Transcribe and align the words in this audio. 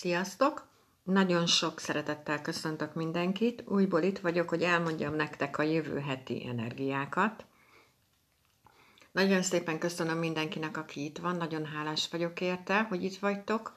Sziasztok! 0.00 0.66
Nagyon 1.02 1.46
sok 1.46 1.78
szeretettel 1.80 2.42
köszöntök 2.42 2.94
mindenkit. 2.94 3.62
Újból 3.66 4.02
itt 4.02 4.18
vagyok, 4.18 4.48
hogy 4.48 4.62
elmondjam 4.62 5.14
nektek 5.14 5.58
a 5.58 5.62
jövő 5.62 5.98
heti 5.98 6.46
energiákat. 6.46 7.44
Nagyon 9.12 9.42
szépen 9.42 9.78
köszönöm 9.78 10.18
mindenkinek, 10.18 10.76
aki 10.76 11.04
itt 11.04 11.18
van, 11.18 11.36
nagyon 11.36 11.66
hálás 11.66 12.08
vagyok 12.08 12.40
érte, 12.40 12.82
hogy 12.82 13.04
itt 13.04 13.18
vagytok. 13.18 13.76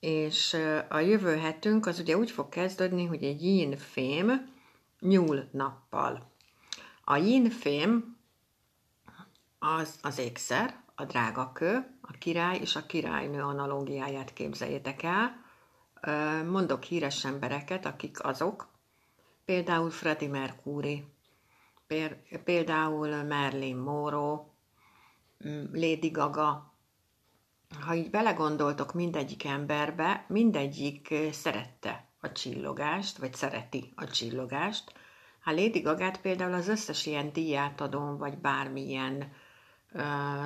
És 0.00 0.56
a 0.88 0.98
jövő 0.98 1.36
hetünk 1.36 1.86
az 1.86 1.98
ugye 1.98 2.16
úgy 2.16 2.30
fog 2.30 2.48
kezdődni, 2.48 3.04
hogy 3.04 3.22
egy 3.22 3.42
yin 3.42 3.76
fém 3.76 4.52
nyúl 5.00 5.48
nappal. 5.50 6.32
A 7.04 7.16
yin 7.16 7.50
fém 7.50 8.16
az 9.58 9.98
az 10.02 10.18
ékszer, 10.18 10.82
a 10.94 11.04
drágakő, 11.04 11.98
király 12.22 12.58
és 12.58 12.76
a 12.76 12.86
királynő 12.86 13.42
analógiáját 13.42 14.32
képzeljétek 14.32 15.02
el. 15.02 15.44
Mondok 16.44 16.82
híres 16.82 17.24
embereket, 17.24 17.86
akik 17.86 18.24
azok, 18.24 18.68
például 19.44 19.90
Freddie 19.90 20.28
Mercury, 20.28 21.04
például 22.44 23.24
Marilyn 23.24 23.76
Monroe, 23.76 24.40
mm, 25.46 25.64
Lady 25.72 26.08
Gaga. 26.08 26.72
Ha 27.80 27.94
így 27.94 28.10
belegondoltok 28.10 28.92
mindegyik 28.92 29.44
emberbe, 29.44 30.24
mindegyik 30.28 31.14
szerette 31.30 32.08
a 32.20 32.32
csillogást, 32.32 33.18
vagy 33.18 33.34
szereti 33.34 33.92
a 33.96 34.06
csillogást. 34.06 34.92
Ha 35.40 35.50
Lady 35.50 35.80
Gagát 35.80 36.20
például 36.20 36.54
az 36.54 36.68
összes 36.68 37.06
ilyen 37.06 37.32
díjátadón, 37.32 38.18
vagy 38.18 38.38
bármilyen 38.38 39.32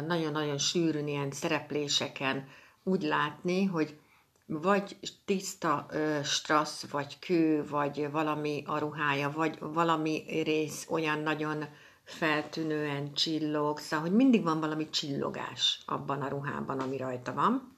nagyon-nagyon 0.06 0.58
sűrűn 0.58 1.08
ilyen 1.08 1.30
szerepléseken 1.30 2.48
úgy 2.82 3.02
látni, 3.02 3.64
hogy 3.64 3.98
vagy 4.46 4.96
tiszta 5.24 5.86
ö, 5.90 6.18
strassz, 6.22 6.90
vagy 6.90 7.18
kő, 7.18 7.64
vagy 7.68 8.10
valami 8.10 8.62
a 8.66 8.78
ruhája, 8.78 9.30
vagy 9.30 9.58
valami 9.60 10.42
rész 10.44 10.86
olyan 10.88 11.18
nagyon 11.18 11.64
feltűnően 12.04 13.14
csillog, 13.14 13.78
szóval, 13.78 14.06
hogy 14.06 14.16
mindig 14.16 14.42
van 14.42 14.60
valami 14.60 14.90
csillogás 14.90 15.82
abban 15.86 16.22
a 16.22 16.28
ruhában, 16.28 16.78
ami 16.80 16.96
rajta 16.96 17.32
van. 17.32 17.76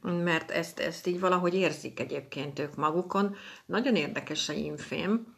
Mert 0.00 0.50
ezt, 0.50 0.78
ezt 0.78 1.06
így 1.06 1.20
valahogy 1.20 1.54
érzik 1.54 2.00
egyébként 2.00 2.58
ők 2.58 2.74
magukon. 2.74 3.36
Nagyon 3.66 3.96
érdekes 3.96 4.48
a 4.48 4.52
infém, 4.52 5.36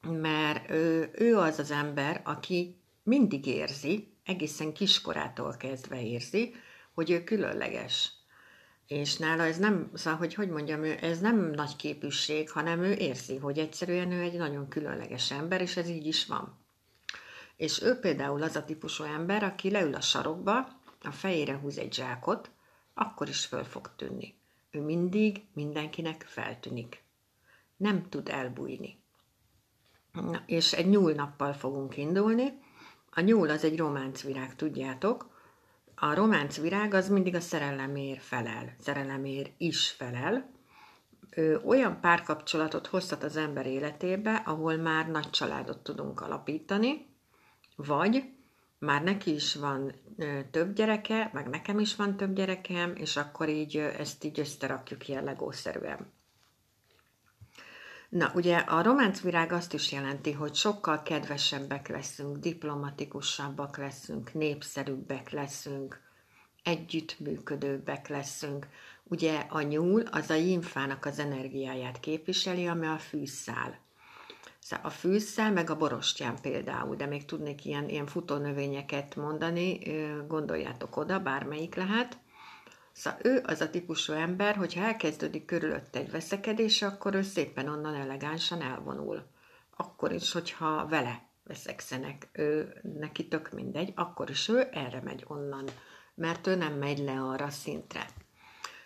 mert 0.00 0.70
ő, 0.70 1.10
ő 1.12 1.36
az 1.36 1.58
az 1.58 1.70
ember, 1.70 2.20
aki 2.24 2.76
mindig 3.04 3.46
érzi, 3.46 4.12
egészen 4.24 4.72
kiskorától 4.72 5.56
kezdve 5.56 6.02
érzi, 6.02 6.54
hogy 6.94 7.10
ő 7.10 7.24
különleges. 7.24 8.12
És 8.86 9.16
nála 9.16 9.42
ez 9.42 9.58
nem, 9.58 9.90
szóval, 9.94 10.18
hogy 10.18 10.34
hogy 10.34 10.48
mondjam, 10.48 10.82
ez 11.00 11.20
nem 11.20 11.50
nagy 11.50 11.76
képűség, 11.76 12.50
hanem 12.50 12.82
ő 12.82 12.92
érzi, 12.92 13.36
hogy 13.36 13.58
egyszerűen 13.58 14.12
ő 14.12 14.20
egy 14.20 14.36
nagyon 14.36 14.68
különleges 14.68 15.30
ember, 15.30 15.60
és 15.60 15.76
ez 15.76 15.88
így 15.88 16.06
is 16.06 16.26
van. 16.26 16.58
És 17.56 17.82
ő 17.82 17.98
például 17.98 18.42
az 18.42 18.56
a 18.56 18.64
típusú 18.64 19.04
ember, 19.04 19.42
aki 19.42 19.70
leül 19.70 19.94
a 19.94 20.00
sarokba, 20.00 20.58
a 21.02 21.10
fejére 21.10 21.56
húz 21.56 21.78
egy 21.78 21.94
zsákot, 21.94 22.50
akkor 22.94 23.28
is 23.28 23.46
föl 23.46 23.64
fog 23.64 23.90
tűnni. 23.96 24.34
Ő 24.70 24.80
mindig 24.80 25.44
mindenkinek 25.52 26.24
feltűnik. 26.28 27.02
Nem 27.76 28.08
tud 28.08 28.28
elbújni. 28.28 29.02
Na, 30.12 30.42
és 30.46 30.72
egy 30.72 30.88
nyúlnappal 30.88 31.52
fogunk 31.52 31.96
indulni, 31.96 32.52
a 33.14 33.20
nyúl 33.20 33.50
az 33.50 33.64
egy 33.64 33.78
románcvirág, 33.78 34.56
tudjátok. 34.56 35.32
A 35.94 36.14
románcvirág 36.14 36.94
az 36.94 37.08
mindig 37.08 37.34
a 37.34 37.40
szerelemért 37.40 38.22
felel, 38.22 38.76
szerelemért 38.80 39.50
is 39.56 39.90
felel. 39.90 40.50
Ö, 41.30 41.56
olyan 41.64 42.00
párkapcsolatot 42.00 42.86
hozhat 42.86 43.22
az 43.22 43.36
ember 43.36 43.66
életébe, 43.66 44.34
ahol 44.34 44.76
már 44.76 45.10
nagy 45.10 45.30
családot 45.30 45.78
tudunk 45.78 46.20
alapítani, 46.20 47.06
vagy 47.76 48.24
már 48.78 49.02
neki 49.02 49.34
is 49.34 49.54
van 49.54 49.92
több 50.50 50.74
gyereke, 50.74 51.30
meg 51.32 51.48
nekem 51.48 51.78
is 51.78 51.96
van 51.96 52.16
több 52.16 52.34
gyerekem, 52.34 52.92
és 52.96 53.16
akkor 53.16 53.48
így 53.48 53.76
ezt 53.76 54.24
így 54.24 54.40
összerakjuk 54.40 55.08
ilyen 55.08 55.24
legószerűen. 55.24 56.12
Na, 58.14 58.30
ugye 58.34 58.56
a 58.56 58.82
románc 58.82 59.20
virág 59.20 59.52
azt 59.52 59.72
is 59.72 59.92
jelenti, 59.92 60.32
hogy 60.32 60.54
sokkal 60.54 61.02
kedvesebbek 61.02 61.88
leszünk, 61.88 62.36
diplomatikusabbak 62.36 63.76
leszünk, 63.76 64.34
népszerűbbek 64.34 65.30
leszünk, 65.30 66.00
együttműködőbbek 66.62 68.08
leszünk. 68.08 68.66
Ugye 69.02 69.46
a 69.48 69.60
nyúl 69.60 70.00
az 70.00 70.30
a 70.30 70.34
jimfának 70.34 71.04
az 71.04 71.18
energiáját 71.18 72.00
képviseli, 72.00 72.66
ami 72.66 72.86
a 72.86 72.98
fűszál. 72.98 73.78
Szóval 74.58 74.86
a 74.86 74.90
fűszál, 74.90 75.52
meg 75.52 75.70
a 75.70 75.76
borostyán 75.76 76.40
például, 76.40 76.96
de 76.96 77.06
még 77.06 77.24
tudnék 77.24 77.64
ilyen, 77.64 77.88
ilyen 77.88 78.06
futónövényeket 78.06 79.16
mondani, 79.16 79.78
gondoljátok 80.28 80.96
oda, 80.96 81.18
bármelyik 81.18 81.74
lehet. 81.74 82.18
Szóval 82.94 83.20
ő 83.22 83.42
az 83.46 83.60
a 83.60 83.70
típusú 83.70 84.12
ember, 84.12 84.56
hogyha 84.56 84.84
elkezdődik 84.84 85.44
körülött 85.44 85.96
egy 85.96 86.10
veszekedés, 86.10 86.82
akkor 86.82 87.14
ő 87.14 87.22
szépen 87.22 87.68
onnan 87.68 87.94
elegánsan 87.94 88.62
elvonul. 88.62 89.26
Akkor 89.76 90.12
is, 90.12 90.32
hogyha 90.32 90.86
vele 90.86 91.28
veszekszenek, 91.44 92.28
ő 92.32 92.80
neki 92.98 93.28
tök 93.28 93.50
mindegy, 93.50 93.92
akkor 93.94 94.30
is 94.30 94.48
ő 94.48 94.68
erre 94.72 95.00
megy 95.00 95.24
onnan, 95.26 95.64
mert 96.14 96.46
ő 96.46 96.54
nem 96.54 96.72
megy 96.72 96.98
le 96.98 97.20
arra 97.20 97.50
szintre. 97.50 98.06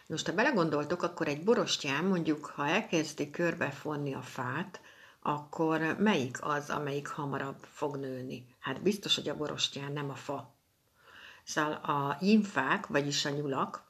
Most, 0.07 0.27
ha 0.27 0.35
belegondoltok, 0.35 1.03
akkor 1.03 1.29
egy 1.29 1.45
borostyán, 1.45 2.05
mondjuk, 2.05 2.47
ha 2.47 2.69
elkezdi 2.69 3.31
körbefonni 3.31 4.15
a 4.15 4.23
fát, 4.23 4.81
akkor 5.21 5.97
melyik 5.99 6.39
az, 6.41 6.71
amelyik 6.71 7.09
hamarabb 7.09 7.59
fog 7.61 7.97
nőni? 7.97 8.57
Hát 8.59 8.83
biztos, 8.83 9.15
hogy 9.15 9.29
a 9.29 9.37
borostyán, 9.37 9.93
nem 9.93 10.11
a 10.11 10.15
fa. 10.15 10.55
Szóval 11.45 11.73
a 11.73 12.19
jimfák, 12.21 12.87
vagyis 12.87 13.25
a 13.25 13.31
nyulak, 13.31 13.87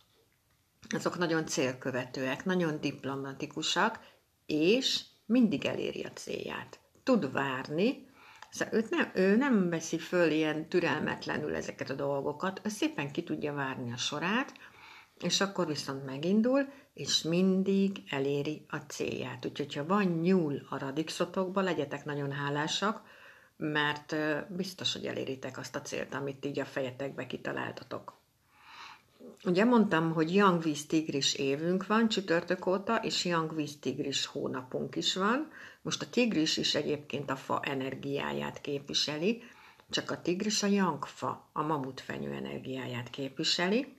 azok 0.95 1.19
nagyon 1.19 1.47
célkövetőek, 1.47 2.45
nagyon 2.45 2.81
diplomatikusak, 2.81 4.01
és 4.47 5.01
mindig 5.27 5.65
eléri 5.65 6.03
a 6.03 6.13
célját. 6.13 6.79
Tud 7.03 7.33
várni, 7.33 8.07
szóval 8.51 8.75
őt 8.75 8.91
nem, 8.91 9.11
ő 9.15 9.37
nem 9.37 9.69
veszi 9.69 9.99
föl 9.99 10.31
ilyen 10.31 10.69
türelmetlenül 10.69 11.55
ezeket 11.55 11.91
a 11.91 11.95
dolgokat, 11.95 12.61
ő 12.65 12.69
szépen 12.69 13.13
ki 13.13 13.23
tudja 13.23 13.53
várni 13.53 13.93
a 13.93 13.97
sorát, 13.97 14.53
és 15.19 15.41
akkor 15.41 15.67
viszont 15.67 16.05
megindul, 16.05 16.69
és 16.95 17.23
mindig 17.23 18.03
eléri 18.11 18.65
a 18.69 18.77
célját. 18.77 19.47
Úgyhogy, 19.47 19.75
ha 19.75 19.87
van 19.87 20.05
nyúl 20.05 20.67
a 20.71 20.79
radixotokba, 20.79 21.61
legyetek 21.61 22.05
nagyon 22.05 22.33
hálásak, 22.33 23.03
mert 23.57 24.17
biztos, 24.49 24.93
hogy 24.93 25.07
eléritek 25.07 25.59
azt 25.59 25.77
a 25.77 25.81
célt, 25.81 26.15
amit 26.15 26.45
így 26.45 26.61
a 26.61 26.65
fejetekbe 26.65 27.27
kitaláltatok. 27.27 28.18
Ugye 29.49 29.65
mondtam, 29.65 30.13
hogy 30.13 30.43
Víz 30.63 30.87
Tigris 30.87 31.35
évünk 31.35 31.87
van 31.87 32.09
csütörtök 32.09 32.67
óta, 32.67 32.97
és 32.97 33.35
Víz 33.55 33.79
Tigris 33.81 34.27
hónapunk 34.27 34.97
is 34.97 35.15
van. 35.15 35.51
Most 35.83 36.03
a 36.03 36.11
tigris 36.11 36.57
is 36.57 36.75
egyébként 36.75 37.31
a 37.31 37.37
fa 37.37 37.61
energiáját 37.63 38.61
képviseli, 38.61 39.43
csak 39.91 40.11
a 40.11 40.21
tigris 40.21 40.63
a 40.63 40.67
Young 40.67 41.05
fa, 41.05 41.51
a 41.53 41.63
mamutfenyő 41.63 42.33
energiáját 42.33 43.11
képviseli. 43.11 43.97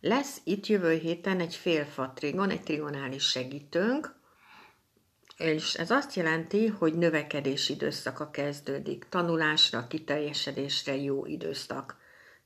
Lesz 0.00 0.40
itt 0.44 0.66
jövő 0.66 0.92
héten 0.92 1.40
egy 1.40 1.54
félfa 1.54 2.12
trigon, 2.14 2.50
egy 2.50 2.62
trigonális 2.62 3.24
segítőnk, 3.24 4.14
és 5.36 5.74
ez 5.74 5.90
azt 5.90 6.14
jelenti, 6.14 6.66
hogy 6.66 6.94
növekedési 6.94 7.72
időszaka 7.72 8.30
kezdődik, 8.30 9.06
tanulásra, 9.08 9.86
kiteljesedésre 9.86 10.96
jó 10.96 11.26
időszak 11.26 12.00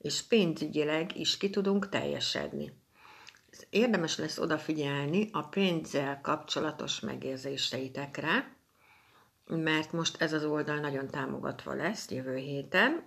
és 0.07 0.23
pénzügyileg 0.23 1.19
is 1.19 1.37
ki 1.37 1.51
tudunk 1.51 1.89
teljesedni. 1.89 2.73
Érdemes 3.71 4.19
lesz 4.19 4.39
odafigyelni 4.39 5.29
a 5.33 5.43
pénzzel 5.43 6.21
kapcsolatos 6.21 7.01
megérzéseitekre, 7.01 8.57
mert 9.47 9.93
most 9.93 10.23
ez 10.23 10.33
az 10.33 10.45
oldal 10.45 10.77
nagyon 10.77 11.09
támogatva 11.09 11.75
lesz 11.75 12.11
jövő 12.11 12.37
héten, 12.37 13.03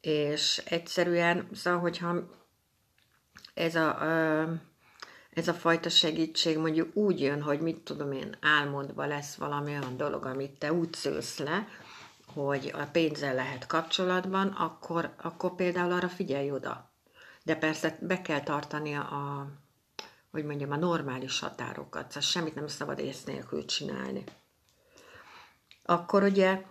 és 0.00 0.62
egyszerűen, 0.64 1.48
szóval, 1.52 1.80
hogyha 1.80 2.30
ez 3.54 3.74
a, 3.74 4.02
ez 5.30 5.48
a 5.48 5.54
fajta 5.54 5.88
segítség 5.88 6.58
mondjuk 6.58 6.96
úgy 6.96 7.20
jön, 7.20 7.42
hogy 7.42 7.60
mit 7.60 7.78
tudom 7.78 8.12
én, 8.12 8.36
álmodva 8.40 9.06
lesz 9.06 9.34
valami 9.34 9.70
olyan 9.70 9.96
dolog, 9.96 10.24
amit 10.24 10.58
te 10.58 10.72
úgy 10.72 10.92
szősz 10.94 11.38
le, 11.38 11.68
hogy 12.34 12.72
a 12.74 12.84
pénzzel 12.92 13.34
lehet 13.34 13.66
kapcsolatban, 13.66 14.48
akkor, 14.48 15.14
akkor 15.22 15.54
például 15.54 15.92
arra 15.92 16.08
figyelj 16.08 16.50
oda. 16.50 16.90
De 17.42 17.56
persze 17.56 17.98
be 18.00 18.22
kell 18.22 18.40
tartani 18.40 18.94
a, 18.94 19.46
hogy 20.30 20.44
mondjam, 20.44 20.70
a 20.70 20.76
normális 20.76 21.40
határokat, 21.40 22.06
szóval 22.06 22.22
semmit 22.22 22.54
nem 22.54 22.66
szabad 22.66 22.98
ész 22.98 23.24
nélkül 23.24 23.64
csinálni. 23.64 24.24
Akkor 25.82 26.22
ugye 26.22 26.62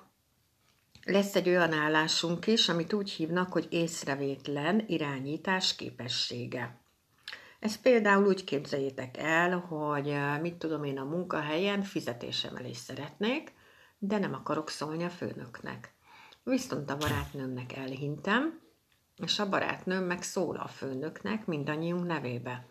lesz 1.05 1.35
egy 1.35 1.49
olyan 1.49 1.73
állásunk 1.73 2.47
is, 2.47 2.69
amit 2.69 2.93
úgy 2.93 3.09
hívnak, 3.09 3.51
hogy 3.51 3.67
észrevétlen 3.69 4.83
irányítás 4.87 5.75
képessége. 5.75 6.77
Ezt 7.59 7.81
például 7.81 8.27
úgy 8.27 8.43
képzeljétek 8.43 9.17
el, 9.17 9.57
hogy 9.57 10.15
mit 10.41 10.55
tudom 10.55 10.83
én 10.83 10.97
a 10.97 11.03
munkahelyen 11.03 11.83
fizetésemelést 11.83 12.81
szeretnék, 12.83 13.51
de 13.99 14.17
nem 14.17 14.33
akarok 14.33 14.69
szólni 14.69 15.03
a 15.03 15.09
főnöknek. 15.09 15.93
Viszont 16.43 16.89
a 16.89 16.97
barátnőmnek 16.97 17.77
elhintem, 17.77 18.59
és 19.15 19.39
a 19.39 19.49
barátnőm 19.49 20.03
meg 20.03 20.21
szól 20.21 20.55
a 20.55 20.67
főnöknek 20.67 21.45
mindannyiunk 21.45 22.05
nevébe. 22.05 22.65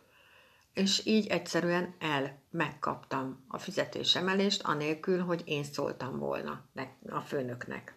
És 0.74 1.06
így 1.06 1.26
egyszerűen 1.26 1.94
el 1.98 2.42
megkaptam 2.50 3.44
a 3.48 3.58
fizetésemelést, 3.58 4.62
anélkül, 4.62 5.20
hogy 5.20 5.42
én 5.44 5.64
szóltam 5.64 6.18
volna 6.18 6.64
a 7.08 7.20
főnöknek. 7.20 7.96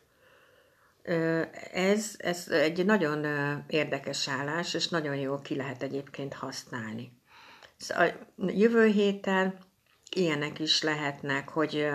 Ez, 1.74 2.16
ez 2.18 2.48
egy 2.48 2.86
nagyon 2.86 3.26
érdekes 3.68 4.28
állás, 4.28 4.74
és 4.74 4.88
nagyon 4.88 5.16
jól 5.16 5.42
ki 5.42 5.56
lehet 5.56 5.84
egyébként 5.84 6.34
használni. 6.34 7.22
Szóval 7.78 8.12
jövő 8.38 8.86
héten 8.86 9.58
ilyenek 10.16 10.60
is 10.60 10.82
lehetnek, 10.82 11.50
hogy 11.50 11.90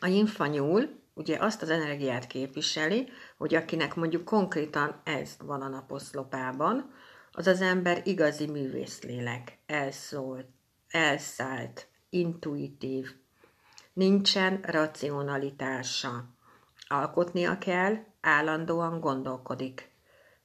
a 0.00 0.06
infanyúl 0.06 0.98
ugye 1.14 1.36
azt 1.38 1.62
az 1.62 1.70
energiát 1.70 2.26
képviseli, 2.26 3.08
hogy 3.36 3.54
akinek 3.54 3.94
mondjuk 3.94 4.24
konkrétan 4.24 5.00
ez 5.04 5.36
van 5.38 5.62
a 5.62 5.68
naposzlopában, 5.68 6.92
az 7.32 7.46
az 7.46 7.60
ember 7.60 8.02
igazi 8.04 8.46
művészlélek, 8.46 9.58
elszólt, 9.66 10.46
elszállt, 10.88 11.88
intuitív, 12.10 13.14
nincsen 13.92 14.60
racionalitása. 14.62 16.24
Alkotnia 16.88 17.58
kell, 17.58 17.96
állandóan 18.20 19.00
gondolkodik. 19.00 19.90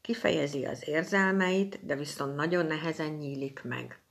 Kifejezi 0.01 0.65
az 0.65 0.87
érzelmeit, 0.87 1.85
de 1.85 1.95
viszont 1.95 2.35
nagyon 2.35 2.65
nehezen 2.65 3.11
nyílik 3.11 3.63
meg. 3.63 4.04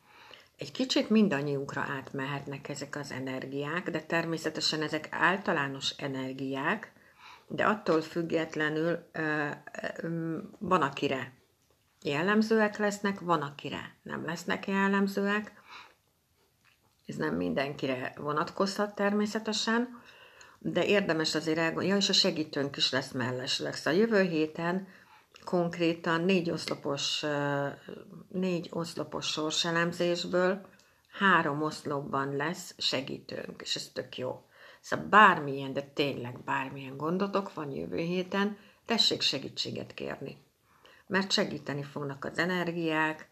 Egy 0.57 0.73
kicsit 0.73 1.11
mindannyiunkra 1.11 1.81
átmehetnek 1.81 2.69
ezek 2.69 2.97
az 2.97 3.11
energiák, 3.11 3.91
de 3.91 4.01
természetesen 4.03 4.83
ezek 4.83 5.09
általános 5.11 5.91
energiák, 5.91 6.93
de 7.47 7.65
attól 7.65 8.03
függetlenül 8.03 9.11
van 10.59 10.83
akire 10.83 11.33
jellemzőek 12.03 12.79
lesznek, 12.79 13.21
van 13.21 13.43
akire 13.43 13.97
nem 14.03 14.25
lesznek 14.25 14.67
jellemzőek. 14.67 15.53
Ez 17.07 17.17
nem 17.17 17.35
mindenkire 17.35 18.13
vonatkozhat 18.17 18.95
természetesen, 18.95 20.03
de 20.59 20.87
érdemes 20.87 21.35
azért 21.35 21.59
elgondolni. 21.59 21.89
Ja, 21.89 21.97
és 21.97 22.09
a 22.09 22.13
segítőnk 22.13 22.77
is 22.77 22.91
lesz 22.91 23.13
mellesleg. 23.13 23.75
Szóval 23.75 24.01
jövő 24.01 24.23
héten 24.23 24.87
konkrétan 25.45 26.21
négy 26.21 26.51
oszlopos, 26.51 27.25
négy 28.29 28.69
oszlopos 28.73 29.27
sorselemzésből 29.27 30.67
három 31.19 31.63
oszlopban 31.63 32.37
lesz 32.37 32.75
segítőnk, 32.79 33.61
és 33.63 33.77
ez 33.77 33.91
tök 33.93 34.19
jó. 34.19 34.45
Szóval 34.81 35.07
bármilyen, 35.07 35.73
de 35.73 35.83
tényleg 35.83 36.41
bármilyen 36.45 36.97
gondotok 36.97 37.55
van 37.55 37.71
jövő 37.71 37.97
héten, 37.97 38.57
tessék 38.85 39.21
segítséget 39.21 39.95
kérni. 39.95 40.37
Mert 41.07 41.31
segíteni 41.31 41.83
fognak 41.83 42.25
az 42.25 42.39
energiák, 42.39 43.29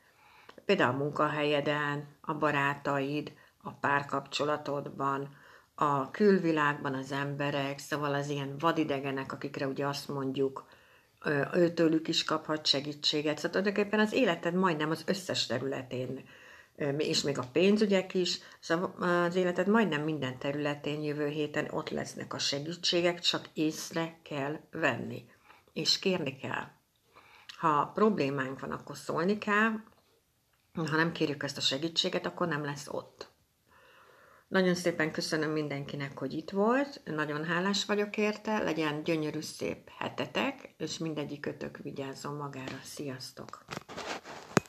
például 0.65 0.95
a 0.95 0.99
munkahelyeden, 0.99 2.17
a 2.21 2.35
barátaid, 2.35 3.33
a 3.63 3.71
párkapcsolatodban, 3.71 5.37
a 5.75 6.11
külvilágban 6.11 6.95
az 6.95 7.13
emberek, 7.13 7.79
szóval 7.79 8.15
az 8.15 8.29
ilyen 8.29 8.57
vadidegenek, 8.59 9.33
akikre 9.33 9.67
ugye 9.67 9.87
azt 9.87 10.09
mondjuk, 10.09 10.65
őtőlük 11.55 12.09
is 12.09 12.25
kaphat 12.25 12.67
segítséget. 12.67 13.37
Szóval 13.37 13.51
tulajdonképpen 13.51 14.01
az 14.01 14.13
életed 14.13 14.55
majdnem 14.55 14.91
az 14.91 15.03
összes 15.07 15.47
területén, 15.47 16.25
és 16.97 17.23
még 17.23 17.39
a 17.39 17.49
pénzügyek 17.53 18.15
is, 18.15 18.39
szóval 18.61 18.95
az 19.27 19.35
életed 19.35 19.69
majdnem 19.69 20.03
minden 20.03 20.39
területén 20.39 21.03
jövő 21.03 21.27
héten 21.27 21.69
ott 21.71 21.91
lesznek 21.91 22.35
a 22.35 22.39
segítségek, 22.39 23.21
csak 23.21 23.49
észre 23.53 24.19
kell 24.23 24.61
venni, 24.71 25.25
és 25.73 25.99
kérni 25.99 26.37
kell. 26.37 26.67
Ha 27.59 27.91
problémánk 27.95 28.61
van, 28.61 28.71
akkor 28.71 28.97
szólni 28.97 29.39
kell, 29.39 29.73
ha 30.75 30.97
nem 30.97 31.13
kérjük 31.13 31.43
ezt 31.43 31.57
a 31.57 31.61
segítséget, 31.61 32.27
akkor 32.27 32.49
nem 32.49 32.65
lesz 32.65 32.89
ott. 32.89 33.32
Nagyon 34.53 34.75
szépen 34.75 35.13
köszönöm 35.13 35.51
mindenkinek, 35.51 36.19
hogy 36.19 36.33
itt 36.33 36.51
volt, 36.51 37.01
nagyon 37.05 37.45
hálás 37.45 37.85
vagyok 37.85 38.17
érte, 38.17 38.63
legyen 38.63 39.03
gyönyörű 39.03 39.41
szép 39.41 39.91
hetetek, 39.99 40.75
és 40.79 40.99
mindegyik 40.99 41.41
kötök 41.41 41.79
vigyázzon 41.83 42.35
magára. 42.35 42.79
Sziasztok! 42.83 43.65